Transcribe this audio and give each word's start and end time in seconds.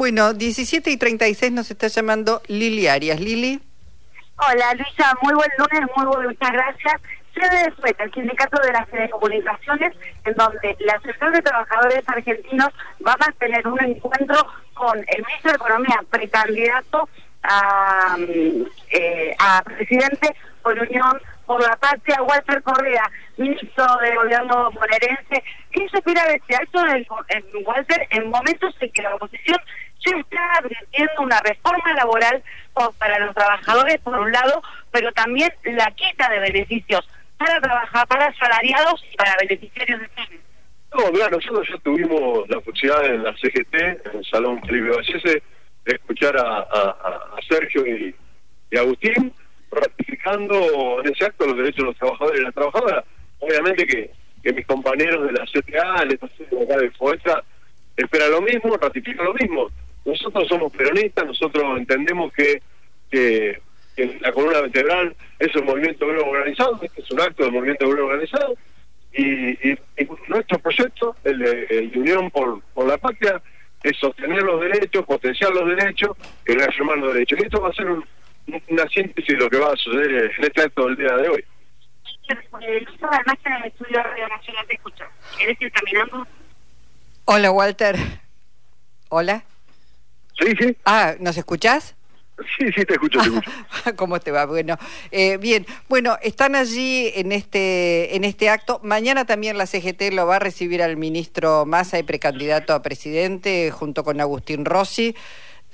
Bueno, 0.00 0.32
17 0.32 0.90
y 0.90 0.96
36 0.96 1.52
nos 1.52 1.70
está 1.70 1.88
llamando 1.88 2.40
Lili 2.46 2.88
Arias. 2.88 3.20
Lili. 3.20 3.60
Hola 4.38 4.72
Luisa, 4.72 5.14
muy 5.20 5.34
buen 5.34 5.50
lunes, 5.58 5.90
muy 5.94 6.06
buenas 6.06 6.28
muchas 6.28 6.52
gracias. 6.52 7.02
Sede 7.34 7.70
de 7.84 7.94
el 7.98 8.14
sindicato 8.14 8.62
de 8.62 8.72
las 8.72 8.88
telecomunicaciones, 8.88 9.92
en 10.24 10.34
donde 10.36 10.74
la 10.80 10.94
Asociación 10.94 11.34
de 11.34 11.42
Trabajadores 11.42 12.02
Argentinos 12.06 12.70
va 13.06 13.12
a 13.12 13.16
mantener 13.18 13.68
un 13.68 13.78
encuentro 13.78 14.46
con 14.72 14.98
el 15.00 15.22
ministro 15.22 15.50
de 15.50 15.56
Economía, 15.56 16.00
precandidato 16.08 17.06
a, 17.42 18.16
mm, 18.16 18.64
eh, 18.92 19.36
a 19.38 19.62
presidente 19.64 20.34
por 20.62 20.78
Unión 20.78 21.20
por 21.50 21.60
la 21.60 21.74
Patria, 21.74 22.22
Walter 22.22 22.62
Correa, 22.62 23.10
ministro 23.36 23.84
del 24.00 24.14
gobierno 24.14 24.70
bonaerense. 24.70 25.42
¿Qué 25.72 25.88
se 25.88 25.96
espera 25.96 26.24
de 26.26 26.36
este 26.36 26.54
acto, 26.54 26.80
del, 26.84 27.04
Walter, 27.66 28.06
en 28.10 28.30
momentos 28.30 28.72
en 28.78 28.92
que 28.92 29.02
la 29.02 29.16
oposición 29.16 29.58
ya 30.06 30.16
está 30.16 30.58
advirtiendo 30.58 31.12
una 31.18 31.40
reforma 31.40 31.92
laboral 31.94 32.40
para 32.98 33.18
los 33.18 33.34
trabajadores, 33.34 33.98
por 33.98 34.16
un 34.16 34.30
lado, 34.30 34.62
pero 34.92 35.10
también 35.10 35.52
la 35.64 35.90
quita 35.90 36.28
de 36.28 36.38
beneficios 36.38 37.04
para 37.36 37.60
trabajar, 37.60 38.06
para 38.06 38.26
asalariados 38.26 39.04
y 39.12 39.16
para 39.16 39.34
beneficiarios 39.40 40.02
de 40.02 40.08
pymes? 40.08 40.40
No, 40.94 41.10
mira, 41.10 41.30
nosotros 41.30 41.68
ya 41.68 41.78
tuvimos 41.78 42.48
la 42.48 42.60
posibilidad 42.60 43.06
en 43.06 43.24
la 43.24 43.32
CGT, 43.32 43.74
en 43.74 44.18
el 44.18 44.24
Salón 44.24 44.62
Felipe 44.62 44.90
Vallese, 44.90 45.42
de 45.84 45.92
escuchar 45.92 46.36
a, 46.36 47.34
Sergio 47.48 47.84
y, 47.84 48.14
y 48.70 48.76
Agustín 48.76 49.34
ratificando 50.20 51.00
en 51.02 51.12
ese 51.12 51.24
acto 51.24 51.46
los 51.46 51.56
derechos 51.56 51.78
de 51.78 51.84
los 51.84 51.96
trabajadores 51.96 52.40
y 52.40 52.44
las 52.44 52.54
trabajadoras. 52.54 53.04
Obviamente 53.38 53.86
que, 53.86 54.10
que 54.42 54.52
mis 54.52 54.66
compañeros 54.66 55.26
de 55.26 55.32
la 55.32 55.46
CTA, 55.46 56.02
el 56.02 56.12
espacio 56.12 56.46
acá 56.62 56.76
de 56.78 56.90
FOESA, 56.90 57.44
esperan 57.96 58.30
lo 58.30 58.42
mismo, 58.42 58.76
ratifican 58.76 59.26
lo 59.26 59.34
mismo. 59.34 59.68
Nosotros 60.04 60.48
somos 60.48 60.72
peronistas, 60.72 61.26
nosotros 61.26 61.78
entendemos 61.78 62.32
que, 62.32 62.62
que, 63.10 63.60
la 64.20 64.32
columna 64.32 64.62
vertebral 64.62 65.14
es 65.38 65.54
un 65.56 65.66
movimiento 65.66 66.06
obrero 66.06 66.26
organizado, 66.26 66.78
este 66.80 67.02
es 67.02 67.10
un 67.10 67.20
acto 67.20 67.42
del 67.42 67.52
movimiento 67.52 67.86
obrero 67.86 68.06
organizado, 68.06 68.54
y, 69.12 69.50
y, 69.68 69.78
nuestro 70.28 70.58
proyecto, 70.58 71.16
el 71.24 71.38
de, 71.38 71.92
Unión 71.96 72.30
por, 72.30 72.62
por 72.72 72.86
la 72.86 72.96
Patria, 72.96 73.42
es 73.82 73.96
sostener 73.98 74.42
los 74.42 74.60
derechos, 74.60 75.04
potenciar 75.04 75.52
los 75.52 75.68
derechos 75.68 76.16
y 76.46 76.52
reafirmar 76.52 76.96
los 76.96 77.12
derechos. 77.12 77.40
Y 77.40 77.42
esto 77.42 77.60
va 77.60 77.68
a 77.68 77.74
ser 77.74 77.90
un, 77.90 78.04
una 78.68 78.88
síntesis 78.88 79.28
de 79.28 79.36
lo 79.36 79.50
que 79.50 79.58
va 79.58 79.72
a 79.72 79.76
suceder 79.76 80.32
en 80.36 80.44
este 80.44 80.62
acto 80.62 80.86
del 80.86 80.96
día 80.96 81.16
de 81.16 81.28
hoy. 81.28 81.44
Hola, 87.24 87.50
Walter. 87.50 87.96
Hola. 89.08 89.44
Sí, 90.38 90.52
sí. 90.58 90.76
Ah, 90.84 91.14
¿nos 91.18 91.36
escuchás? 91.36 91.94
Sí, 92.58 92.72
sí, 92.74 92.84
te 92.84 92.94
escucho, 92.94 93.20
te 93.20 93.28
escucho. 93.28 93.50
¿Cómo 93.96 94.18
te 94.20 94.30
va? 94.30 94.46
Bueno, 94.46 94.78
eh, 95.10 95.36
bien. 95.36 95.66
Bueno, 95.88 96.16
están 96.22 96.54
allí 96.54 97.10
en 97.14 97.32
este 97.32 98.16
en 98.16 98.24
este 98.24 98.48
acto. 98.48 98.80
Mañana 98.82 99.26
también 99.26 99.58
la 99.58 99.66
CGT 99.66 100.12
lo 100.12 100.26
va 100.26 100.36
a 100.36 100.38
recibir 100.38 100.82
al 100.82 100.96
ministro 100.96 101.66
Massa 101.66 101.98
y 101.98 102.02
precandidato 102.02 102.72
a 102.72 102.82
presidente 102.82 103.70
junto 103.70 104.04
con 104.04 104.20
Agustín 104.20 104.64
Rossi. 104.64 105.14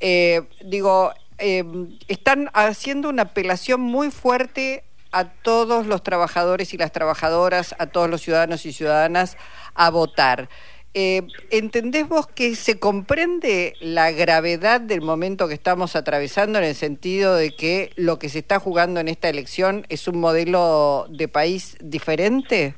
Eh, 0.00 0.42
digo, 0.64 1.12
eh, 1.38 1.64
están 2.08 2.50
haciendo 2.52 3.08
una 3.08 3.22
apelación 3.22 3.80
muy 3.80 4.10
fuerte 4.10 4.84
a 5.12 5.24
todos 5.24 5.86
los 5.86 6.02
trabajadores 6.02 6.74
y 6.74 6.76
las 6.76 6.92
trabajadoras, 6.92 7.74
a 7.78 7.86
todos 7.86 8.10
los 8.10 8.22
ciudadanos 8.22 8.66
y 8.66 8.72
ciudadanas 8.72 9.36
a 9.74 9.90
votar. 9.90 10.48
Eh, 10.94 11.22
¿Entendés 11.50 12.08
vos 12.08 12.26
que 12.26 12.56
se 12.56 12.78
comprende 12.78 13.74
la 13.80 14.10
gravedad 14.10 14.80
del 14.80 15.02
momento 15.02 15.46
que 15.46 15.54
estamos 15.54 15.96
atravesando 15.96 16.58
en 16.58 16.64
el 16.64 16.74
sentido 16.74 17.36
de 17.36 17.54
que 17.54 17.92
lo 17.96 18.18
que 18.18 18.28
se 18.28 18.40
está 18.40 18.58
jugando 18.58 18.98
en 18.98 19.08
esta 19.08 19.28
elección 19.28 19.86
es 19.90 20.08
un 20.08 20.18
modelo 20.18 21.06
de 21.10 21.28
país 21.28 21.76
diferente? 21.80 22.74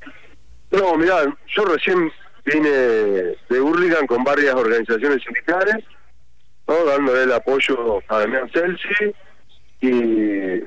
No, 0.70 0.96
mirá, 0.96 1.24
yo 1.56 1.64
recién 1.64 2.10
vine 2.44 2.68
de 2.68 3.60
Hurlingham 3.60 4.06
con 4.06 4.24
varias 4.24 4.54
organizaciones 4.54 5.22
sindicales 5.22 5.84
dándole 6.84 7.24
el 7.24 7.32
apoyo 7.32 8.02
a 8.08 8.20
Damián 8.20 8.50
Celsi 8.52 9.14
y 9.80 10.62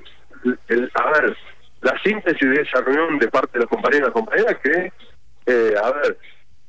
a 0.95 1.11
ver, 1.11 1.37
la 1.81 2.01
síntesis 2.03 2.49
de 2.49 2.61
esa 2.61 2.81
reunión 2.81 3.19
de 3.19 3.27
parte 3.29 3.51
de 3.53 3.59
los 3.59 3.69
compañeros 3.69 4.09
y 4.09 4.13
compañeras 4.13 4.57
que, 4.61 4.91
eh, 5.45 5.73
a 5.81 5.91
ver, 5.91 6.17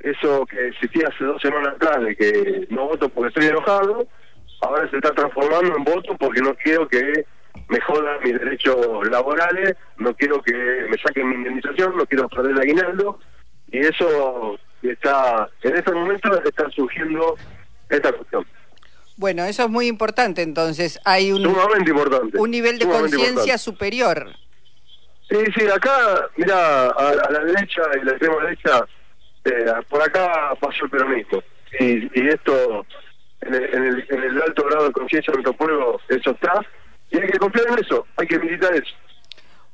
eso 0.00 0.46
que 0.46 0.68
existía 0.68 1.08
hace 1.08 1.24
dos 1.24 1.40
semanas 1.40 1.74
atrás 1.74 2.04
de 2.04 2.14
que 2.14 2.66
no 2.70 2.88
voto 2.88 3.08
porque 3.08 3.28
estoy 3.28 3.46
enojado, 3.46 4.06
ahora 4.60 4.88
se 4.90 4.96
está 4.96 5.10
transformando 5.12 5.76
en 5.76 5.84
voto 5.84 6.16
porque 6.18 6.40
no 6.40 6.54
quiero 6.54 6.86
que 6.88 7.24
me 7.68 7.80
jodan 7.80 8.22
mis 8.22 8.38
derechos 8.38 9.08
laborales, 9.08 9.74
no 9.96 10.14
quiero 10.14 10.42
que 10.42 10.52
me 10.52 10.98
saquen 10.98 11.28
mi 11.28 11.34
indemnización, 11.36 11.96
no 11.96 12.06
quiero 12.06 12.28
perder 12.28 12.52
el 12.52 12.60
aguinaldo, 12.60 13.18
y 13.68 13.78
eso 13.78 14.58
está, 14.82 15.48
en 15.62 15.76
este 15.76 15.92
momento 15.92 16.42
está 16.42 16.68
surgiendo 16.70 17.36
esta 17.88 18.12
cuestión. 18.12 18.44
Bueno, 19.16 19.44
eso 19.44 19.64
es 19.64 19.70
muy 19.70 19.86
importante, 19.86 20.42
entonces 20.42 20.98
hay 21.04 21.30
un, 21.30 21.42
importante, 21.42 22.38
un 22.38 22.50
nivel 22.50 22.78
de 22.78 22.86
conciencia 22.86 23.58
superior. 23.58 24.34
Sí, 25.28 25.38
sí, 25.56 25.66
acá, 25.68 26.28
mira, 26.36 26.88
a, 26.88 27.14
la 27.30 27.38
derecha 27.40 27.82
y 28.00 28.04
la 28.04 28.10
extrema 28.12 28.42
derecha, 28.42 28.86
eh, 29.44 29.72
por 29.88 30.02
acá 30.02 30.54
pasó 30.60 30.84
el 30.84 30.90
peronismo. 30.90 31.42
Y, 31.78 32.20
y 32.20 32.28
esto, 32.28 32.84
en 33.40 33.54
el, 33.54 34.06
en, 34.08 34.22
el, 34.22 34.42
alto 34.42 34.64
grado 34.64 34.86
de 34.86 34.92
conciencia 34.92 35.30
de 35.32 35.42
nuestro 35.42 35.56
pueblo, 35.56 36.00
eso 36.08 36.30
está. 36.30 36.60
Y 37.10 37.18
hay 37.18 37.30
que 37.30 37.38
confiar 37.38 37.66
en 37.68 37.84
eso, 37.84 38.06
hay 38.16 38.26
que 38.26 38.38
militar 38.38 38.74
eso. 38.74 38.94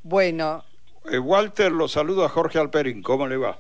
Bueno. 0.02 0.64
Eh, 1.10 1.18
Walter, 1.18 1.72
lo 1.72 1.88
saludo 1.88 2.24
a 2.24 2.28
Jorge 2.28 2.58
Alperín, 2.58 3.02
¿cómo 3.02 3.26
le 3.26 3.38
va? 3.38 3.58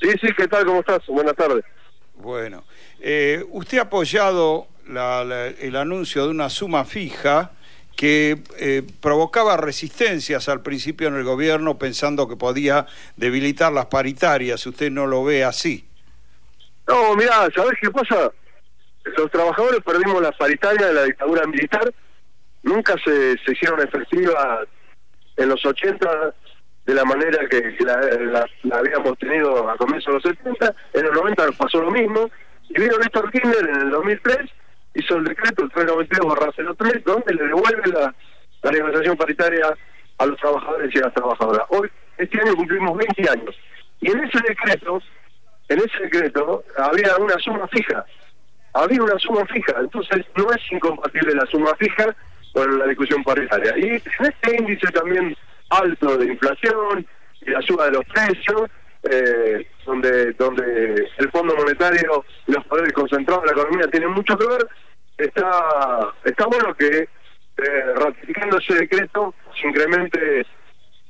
Sí, 0.00 0.10
sí, 0.20 0.28
¿qué 0.36 0.48
tal? 0.48 0.64
¿Cómo 0.64 0.80
estás? 0.80 1.06
Buenas 1.06 1.36
tardes. 1.36 1.64
Bueno, 2.20 2.64
eh, 3.00 3.44
usted 3.50 3.78
ha 3.78 3.82
apoyado 3.82 4.68
el 4.86 5.76
anuncio 5.76 6.24
de 6.24 6.30
una 6.30 6.50
suma 6.50 6.84
fija 6.84 7.52
que 7.96 8.42
eh, 8.58 8.82
provocaba 9.00 9.56
resistencias 9.56 10.48
al 10.48 10.62
principio 10.62 11.08
en 11.08 11.14
el 11.14 11.24
gobierno 11.24 11.78
pensando 11.78 12.28
que 12.28 12.36
podía 12.36 12.86
debilitar 13.16 13.72
las 13.72 13.86
paritarias. 13.86 14.66
¿Usted 14.66 14.90
no 14.90 15.06
lo 15.06 15.24
ve 15.24 15.44
así? 15.44 15.86
No, 16.86 17.14
mira, 17.14 17.48
¿sabés 17.54 17.78
qué 17.80 17.90
pasa? 17.90 18.30
Los 19.04 19.30
trabajadores 19.30 19.80
perdimos 19.82 20.20
las 20.20 20.36
paritarias 20.36 20.88
de 20.88 20.94
la 20.94 21.04
dictadura 21.04 21.46
militar, 21.46 21.92
nunca 22.62 22.96
se, 23.02 23.38
se 23.38 23.52
hicieron 23.52 23.80
efectivas 23.80 24.66
en 25.36 25.48
los 25.48 25.64
80 25.64 26.34
de 26.90 26.96
la 26.96 27.04
manera 27.04 27.38
que 27.48 27.76
la, 27.84 28.46
habíamos 28.72 29.16
tenido 29.18 29.70
a 29.70 29.76
comienzos 29.76 30.06
de 30.24 30.30
los 30.30 30.38
70, 30.38 30.74
en 30.94 31.04
los 31.04 31.14
90 31.14 31.46
nos 31.46 31.56
pasó 31.56 31.80
lo 31.80 31.90
mismo, 31.92 32.28
y 32.68 32.80
vino 32.80 32.98
Néstor 32.98 33.30
Kirchner 33.30 33.68
en 33.68 33.80
el 33.82 33.90
2003, 33.90 34.38
hizo 34.94 35.16
el 35.16 35.24
decreto 35.24 35.62
el 35.62 35.70
392 35.70 36.76
03, 36.76 37.04
donde 37.04 37.34
le 37.34 37.46
devuelve 37.46 37.92
la, 37.92 38.12
la 38.62 38.70
negociación 38.72 39.16
paritaria 39.16 39.66
a 40.18 40.26
los 40.26 40.36
trabajadores 40.40 40.92
y 40.92 40.98
a 40.98 41.02
las 41.02 41.14
trabajadoras. 41.14 41.64
Hoy, 41.68 41.88
este 42.18 42.40
año 42.40 42.56
cumplimos 42.56 42.98
20 42.98 43.30
años, 43.30 43.54
y 44.00 44.10
en 44.10 44.24
ese 44.24 44.38
decreto, 44.48 45.00
en 45.68 45.78
ese 45.78 46.02
decreto 46.02 46.64
había 46.76 47.16
una 47.18 47.38
suma 47.38 47.68
fija, 47.68 48.04
había 48.72 49.00
una 49.00 49.18
suma 49.20 49.46
fija, 49.46 49.74
entonces 49.78 50.26
no 50.36 50.50
es 50.50 50.72
incompatible 50.72 51.36
la 51.36 51.46
suma 51.46 51.72
fija 51.76 52.16
con 52.52 52.80
la 52.80 52.86
discusión 52.86 53.22
paritaria. 53.22 53.78
Y 53.78 53.84
en 53.90 53.94
este 54.26 54.56
índice 54.58 54.88
también 54.88 55.36
alto 55.70 56.18
de 56.18 56.26
inflación 56.26 57.06
y 57.40 57.50
la 57.50 57.62
suba 57.62 57.86
de 57.86 57.92
los 57.92 58.04
precios, 58.06 58.70
eh, 59.04 59.66
donde 59.86 60.32
donde 60.32 61.08
el 61.16 61.30
Fondo 61.30 61.56
Monetario 61.56 62.24
y 62.46 62.52
los 62.52 62.64
poderes 62.66 62.92
concentrados 62.92 63.42
de 63.44 63.46
la 63.46 63.60
economía 63.60 63.90
tienen 63.90 64.10
mucho 64.10 64.36
que 64.36 64.46
ver, 64.46 64.66
está 65.16 66.12
está 66.24 66.46
bueno 66.46 66.74
que 66.74 67.08
eh, 67.56 67.94
ratificando 67.94 68.58
ese 68.58 68.74
decreto 68.74 69.34
se 69.60 69.68
incremente 69.68 70.46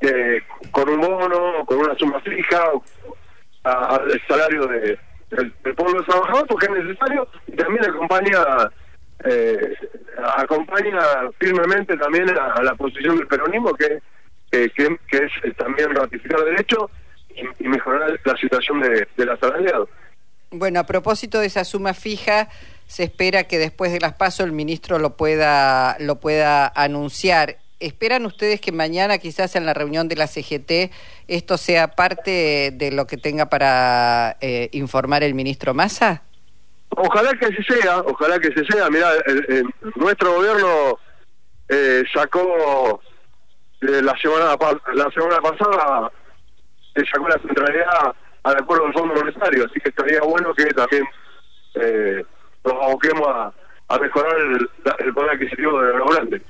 eh, 0.01 0.43
con 0.71 0.89
un 0.89 1.01
bono, 1.01 1.65
con 1.67 1.79
una 1.79 1.95
suma 1.97 2.21
fija 2.21 2.63
al 3.63 4.23
salario 4.27 4.67
de, 4.67 4.99
del, 5.31 5.53
pueblo 5.53 6.03
trabajador 6.05 6.47
porque 6.47 6.67
es 6.67 6.85
necesario 6.85 7.29
y 7.47 7.53
también 7.53 7.85
acompaña 7.85 8.39
eh, 9.25 9.75
acompaña 10.39 11.01
firmemente 11.39 11.97
también 11.97 12.31
a 12.39 12.63
la 12.63 12.75
posición 12.75 13.19
del 13.19 13.27
peronismo 13.27 13.75
que 13.75 14.01
que, 14.51 14.99
es 15.13 15.33
eh, 15.45 15.53
también 15.57 15.95
ratificar 15.95 16.45
derecho 16.45 16.91
y, 17.35 17.65
y 17.65 17.69
mejorar 17.69 18.19
la 18.25 18.37
situación 18.37 18.81
de, 18.81 19.07
del 19.17 19.31
asalariado. 19.31 19.89
Bueno, 20.51 20.81
a 20.81 20.85
propósito 20.85 21.39
de 21.39 21.47
esa 21.47 21.65
suma 21.65 21.95
fija, 21.95 22.49
se 22.87 23.05
espera 23.05 23.45
que 23.45 23.59
después 23.59 23.93
de 23.93 24.01
las 24.01 24.15
pasos 24.15 24.47
el 24.47 24.53
ministro 24.53 24.99
lo 24.99 25.17
pueda, 25.17 25.97
lo 26.01 26.19
pueda 26.19 26.67
anunciar. 26.75 27.59
¿Esperan 27.79 28.27
ustedes 28.27 28.61
que 28.61 28.73
mañana, 28.73 29.19
quizás 29.19 29.55
en 29.55 29.65
la 29.65 29.75
reunión 29.75 30.09
de 30.09 30.17
la 30.17 30.27
CGT, 30.27 30.93
esto 31.29 31.57
sea 31.57 31.93
parte 31.95 32.73
de 32.75 32.91
lo 32.91 33.07
que 33.07 33.17
tenga 33.17 33.49
para 33.49 34.37
eh, 34.41 34.71
informar 34.73 35.23
el 35.23 35.35
ministro 35.35 35.73
Massa? 35.73 36.25
Ojalá 36.91 37.33
que 37.39 37.47
así 37.47 37.63
sea, 37.63 38.01
ojalá 38.01 38.41
que 38.41 38.53
se 38.53 38.65
sea. 38.65 38.91
Mira, 38.91 39.09
nuestro 39.95 40.35
gobierno 40.35 40.99
eh, 41.69 42.03
sacó 42.13 43.01
eh, 43.83 44.03
la 44.03 44.17
semana 44.19 44.57
la 44.95 45.11
semana 45.11 45.41
pasada 45.41 46.13
se 46.95 47.05
sacó 47.07 47.29
la 47.29 47.39
centralidad 47.39 48.15
al 48.43 48.57
acuerdo 48.57 48.85
del 48.85 48.93
Fondo 48.93 49.15
Monetario, 49.15 49.67
así 49.67 49.81
que 49.81 49.91
estaría 49.91 50.21
bueno 50.21 50.55
que 50.55 50.65
también 50.67 51.05
eh, 51.75 52.25
nos 52.65 52.75
aboquemos 52.75 53.27
a, 53.29 53.53
a 53.89 53.99
mejorar 53.99 54.35
el, 54.37 55.15
poder 55.15 55.31
adquisitivo 55.31 55.81
de 55.81 55.95
los 55.95 56.15
grandes. 56.15 56.43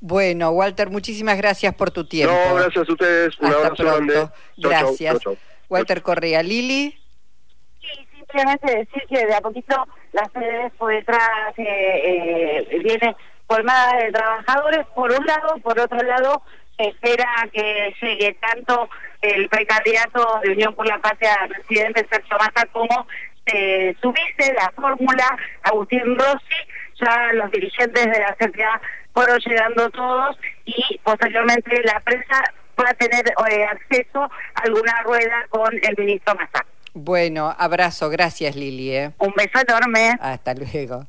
Bueno, 0.00 0.50
Walter, 0.50 0.90
muchísimas 0.90 1.38
gracias 1.38 1.74
por 1.74 1.90
tu 1.90 2.06
tiempo. 2.06 2.34
No, 2.34 2.56
gracias 2.56 2.88
a 2.88 2.92
ustedes. 2.92 3.38
Un 3.40 3.52
abrazo 3.52 3.84
grande. 3.84 4.28
gracias. 4.58 5.18
Walter 5.68 6.02
Correa, 6.02 6.42
Lili. 6.42 6.98
Sí, 7.80 8.06
simplemente 8.14 8.66
decir 8.66 9.02
que 9.08 9.26
de 9.26 9.34
a 9.34 9.40
poquito 9.40 9.86
la 10.12 10.28
sede 10.32 10.70
por 10.78 10.92
detrás 10.92 11.56
eh, 11.56 12.68
eh, 12.70 12.78
viene 12.84 13.16
formada 13.48 13.96
de 13.96 14.12
trabajadores, 14.12 14.86
por 14.94 15.10
un 15.10 15.26
lado, 15.26 15.56
por 15.62 15.78
otro 15.78 15.98
lado, 16.02 16.42
se 16.76 16.88
espera 16.88 17.48
que 17.52 17.94
llegue 18.00 18.36
tanto 18.40 18.88
el 19.22 19.48
precandidato 19.48 20.40
de 20.42 20.52
Unión 20.52 20.74
por 20.74 20.86
la 20.86 20.98
Patria, 20.98 21.36
presidente 21.48 22.06
Sergio 22.10 22.36
Massa, 22.38 22.66
como 22.72 23.06
eh, 23.46 23.94
subiste 24.00 24.52
la 24.54 24.70
fórmula 24.74 25.36
Agustín 25.62 26.18
Rossi, 26.18 26.54
ya 27.00 27.32
los 27.32 27.50
dirigentes 27.50 28.04
de 28.04 28.18
la 28.20 28.34
CTA 28.34 28.80
fueron 29.12 29.38
llegando 29.38 29.90
todos 29.90 30.36
y 30.64 30.98
posteriormente 31.02 31.82
la 31.84 32.00
prensa 32.00 32.42
va 32.80 32.90
a 32.90 32.94
tener 32.94 33.24
eh, 33.50 33.64
acceso 33.64 34.22
a 34.22 34.62
alguna 34.64 35.02
rueda 35.02 35.46
con 35.50 35.72
el 35.72 35.94
ministro 35.96 36.34
Massa. 36.34 36.64
Bueno, 36.92 37.54
abrazo, 37.58 38.08
gracias 38.10 38.56
Lili. 38.56 38.94
¿eh? 38.94 39.10
Un 39.18 39.32
beso 39.36 39.58
enorme. 39.66 40.16
Hasta 40.20 40.54
luego. 40.54 41.06